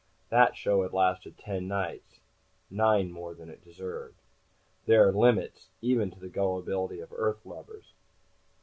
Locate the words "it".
3.49-3.63